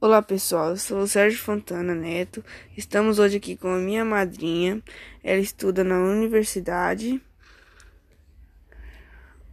Olá 0.00 0.22
pessoal, 0.22 0.70
eu 0.70 0.76
sou 0.76 1.00
o 1.00 1.08
Sérgio 1.08 1.40
Fontana 1.40 1.92
Neto. 1.92 2.44
Estamos 2.76 3.18
hoje 3.18 3.38
aqui 3.38 3.56
com 3.56 3.66
a 3.66 3.78
minha 3.78 4.04
madrinha. 4.04 4.80
Ela 5.24 5.40
estuda 5.40 5.82
na 5.82 5.98
universidade. 5.98 7.20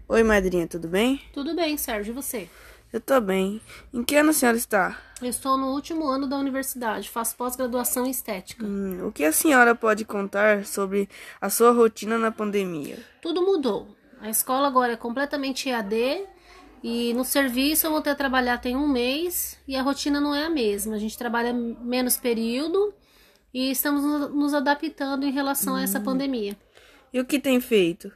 Oi 0.08 0.22
madrinha, 0.22 0.68
tudo 0.68 0.88
bem? 0.88 1.20
Tudo 1.34 1.56
bem, 1.56 1.76
Sérgio, 1.78 2.12
e 2.12 2.14
você? 2.14 2.48
Eu 2.94 3.02
tô 3.02 3.20
bem. 3.20 3.60
Em 3.92 4.04
que 4.04 4.16
ano 4.16 4.30
a 4.30 4.34
senhora 4.34 4.56
está? 4.56 5.02
Eu 5.20 5.30
estou 5.30 5.58
no 5.58 5.72
último 5.72 6.08
ano 6.08 6.28
da 6.28 6.38
universidade, 6.38 7.10
faço 7.10 7.36
pós-graduação 7.36 8.06
em 8.06 8.12
estética. 8.12 8.64
Hum, 8.64 9.08
o 9.08 9.12
que 9.12 9.26
a 9.26 9.32
senhora 9.32 9.74
pode 9.74 10.06
contar 10.06 10.64
sobre 10.64 11.10
a 11.42 11.50
sua 11.50 11.72
rotina 11.72 12.20
na 12.20 12.30
pandemia? 12.30 13.04
Tudo 13.20 13.42
mudou. 13.42 13.88
A 14.22 14.30
escola 14.30 14.68
agora 14.68 14.94
é 14.94 14.96
completamente 14.96 15.70
EAD 15.70 16.35
e 16.88 17.16
no 17.16 17.26
serviço 17.26 17.88
eu 17.88 17.92
voltei 17.92 18.14
a 18.14 18.16
trabalhar 18.16 18.60
tem 18.60 18.76
um 18.76 18.88
mês 18.88 19.58
e 19.68 19.76
a 19.76 19.82
rotina 19.82 20.22
não 20.22 20.36
é 20.36 20.46
a 20.46 20.52
mesma. 20.52 20.94
A 20.94 21.00
gente 21.00 21.18
trabalha 21.18 21.52
menos 21.52 22.16
período 22.16 22.94
e 23.52 23.72
estamos 23.72 24.04
nos 24.32 24.54
adaptando 24.54 25.26
em 25.26 25.32
relação 25.32 25.74
hum. 25.74 25.78
a 25.78 25.82
essa 25.82 25.98
hum. 25.98 26.04
pandemia. 26.04 26.56
E 27.12 27.20
o 27.20 27.26
que 27.26 27.40
tem 27.40 27.60
feito? 27.60 28.12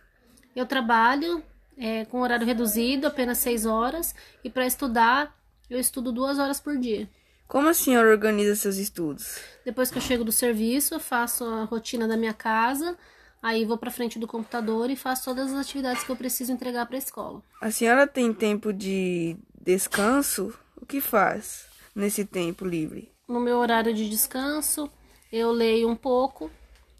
Eu 0.55 0.67
trabalho 0.67 1.43
é, 1.79 2.05
com 2.05 2.21
horário 2.21 2.45
reduzido, 2.45 3.07
apenas 3.07 3.39
seis 3.39 3.65
horas, 3.65 4.13
e 4.43 4.51
para 4.51 4.67
estudar 4.67 5.35
eu 5.67 5.79
estudo 5.79 6.11
duas 6.11 6.37
horas 6.37 6.59
por 6.59 6.77
dia. 6.77 7.09
Como 7.47 7.69
a 7.69 7.73
senhora 7.73 8.11
organiza 8.11 8.55
seus 8.55 8.77
estudos? 8.77 9.39
Depois 9.65 9.89
que 9.89 9.97
eu 9.97 10.01
chego 10.03 10.23
do 10.23 10.31
serviço, 10.31 10.93
eu 10.93 10.99
faço 10.99 11.43
a 11.43 11.63
rotina 11.63 12.07
da 12.07 12.15
minha 12.15 12.35
casa, 12.35 12.95
Aí 13.41 13.65
vou 13.65 13.77
para 13.77 13.91
frente 13.91 14.19
do 14.19 14.27
computador 14.27 14.89
e 14.89 14.95
faço 14.95 15.25
todas 15.25 15.51
as 15.51 15.59
atividades 15.59 16.03
que 16.03 16.11
eu 16.11 16.15
preciso 16.15 16.51
entregar 16.51 16.85
para 16.85 16.97
a 16.97 16.99
escola. 16.99 17.41
A 17.61 17.71
senhora 17.71 18.05
tem 18.05 18.33
tempo 18.33 18.73
de 18.73 19.37
descanso? 19.61 20.53
O 20.75 20.85
que 20.85 20.99
faz 20.99 21.67
nesse 21.95 22.25
tempo 22.25 22.65
livre? 22.65 23.11
No 23.27 23.39
meu 23.39 23.57
horário 23.57 23.93
de 23.93 24.09
descanso, 24.09 24.91
eu 25.31 25.51
leio 25.51 25.87
um 25.87 25.95
pouco 25.95 26.51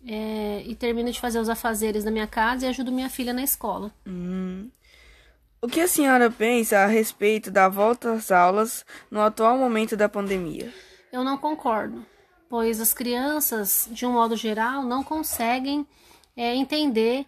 é, 0.05 0.63
e 0.65 0.75
termino 0.75 1.11
de 1.11 1.19
fazer 1.19 1.39
os 1.39 1.49
afazeres 1.49 2.03
da 2.03 2.11
minha 2.11 2.27
casa 2.27 2.65
e 2.65 2.69
ajudo 2.69 2.91
minha 2.91 3.09
filha 3.09 3.33
na 3.33 3.43
escola. 3.43 3.91
Hum. 4.07 4.69
O 5.61 5.67
que 5.67 5.81
a 5.81 5.87
senhora 5.89 6.31
pensa 6.31 6.79
a 6.79 6.85
respeito 6.85 7.51
da 7.51 7.67
volta 7.67 8.13
às 8.13 8.31
aulas 8.31 8.85
no 9.11 9.19
atual 9.19 9.57
momento 9.57 9.97
da 9.97 10.07
pandemia? 10.07 10.73
Eu 11.11 11.21
não 11.21 11.37
concordo, 11.37 12.05
pois 12.49 12.79
as 12.79 12.93
crianças, 12.93 13.89
de 13.91 14.05
um 14.05 14.13
modo 14.13 14.37
geral, 14.37 14.83
não 14.83 15.03
conseguem 15.03 15.85
é, 16.39 16.55
entender 16.55 17.25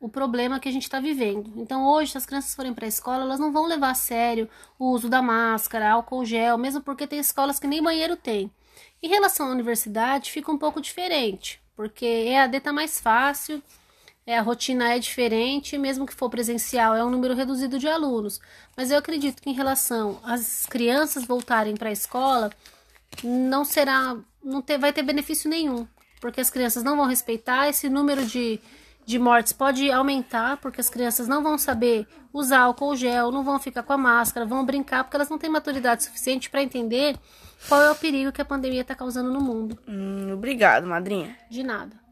o 0.00 0.08
problema 0.08 0.58
que 0.58 0.66
a 0.66 0.72
gente 0.72 0.84
está 0.84 0.98
vivendo. 0.98 1.52
Então, 1.56 1.86
hoje, 1.86 2.12
se 2.12 2.18
as 2.18 2.24
crianças 2.24 2.54
forem 2.54 2.72
para 2.72 2.86
a 2.86 2.88
escola, 2.88 3.22
elas 3.22 3.38
não 3.38 3.52
vão 3.52 3.66
levar 3.66 3.90
a 3.90 3.94
sério 3.94 4.48
o 4.78 4.92
uso 4.92 5.10
da 5.10 5.20
máscara, 5.20 5.90
álcool 5.90 6.24
gel, 6.24 6.56
mesmo 6.56 6.80
porque 6.80 7.06
tem 7.06 7.18
escolas 7.18 7.58
que 7.58 7.66
nem 7.66 7.82
banheiro 7.82 8.16
tem. 8.16 8.50
Em 9.02 9.08
relação 9.08 9.48
à 9.48 9.50
universidade, 9.50 10.30
fica 10.30 10.50
um 10.50 10.56
pouco 10.56 10.80
diferente, 10.80 11.60
porque 11.74 12.06
EAD 12.06 12.56
está 12.56 12.72
mais 12.72 12.98
fácil, 12.98 13.62
é, 14.26 14.38
a 14.38 14.42
rotina 14.42 14.94
é 14.94 14.98
diferente, 14.98 15.76
mesmo 15.76 16.06
que 16.06 16.14
for 16.14 16.30
presencial, 16.30 16.94
é 16.96 17.04
um 17.04 17.10
número 17.10 17.34
reduzido 17.34 17.78
de 17.78 17.88
alunos. 17.88 18.40
Mas 18.74 18.90
eu 18.90 18.96
acredito 18.96 19.42
que 19.42 19.50
em 19.50 19.54
relação 19.54 20.18
às 20.24 20.64
crianças 20.64 21.26
voltarem 21.26 21.76
para 21.76 21.90
a 21.90 21.92
escola, 21.92 22.50
não 23.22 23.66
será, 23.66 24.16
não 24.42 24.62
ter, 24.62 24.78
vai 24.78 24.94
ter 24.94 25.02
benefício 25.02 25.50
nenhum, 25.50 25.86
porque 26.20 26.40
as 26.40 26.50
crianças 26.50 26.82
não 26.82 26.96
vão 26.96 27.06
respeitar, 27.06 27.68
esse 27.68 27.88
número 27.88 28.24
de, 28.24 28.60
de 29.04 29.18
mortes 29.18 29.52
pode 29.52 29.90
aumentar, 29.90 30.56
porque 30.58 30.80
as 30.80 30.88
crianças 30.88 31.28
não 31.28 31.42
vão 31.42 31.58
saber 31.58 32.06
usar 32.32 32.60
álcool 32.60 32.96
gel, 32.96 33.30
não 33.30 33.42
vão 33.42 33.58
ficar 33.58 33.82
com 33.82 33.92
a 33.92 33.98
máscara, 33.98 34.46
vão 34.46 34.64
brincar, 34.64 35.04
porque 35.04 35.16
elas 35.16 35.28
não 35.28 35.38
têm 35.38 35.50
maturidade 35.50 36.04
suficiente 36.04 36.50
para 36.50 36.62
entender 36.62 37.16
qual 37.68 37.82
é 37.82 37.90
o 37.90 37.94
perigo 37.94 38.32
que 38.32 38.42
a 38.42 38.44
pandemia 38.44 38.82
está 38.82 38.94
causando 38.94 39.32
no 39.32 39.40
mundo. 39.40 39.78
Hum, 39.88 40.32
obrigado, 40.32 40.86
madrinha. 40.86 41.36
De 41.50 41.62
nada. 41.62 42.05